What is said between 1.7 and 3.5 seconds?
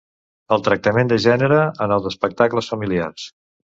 en els espectacles familiars.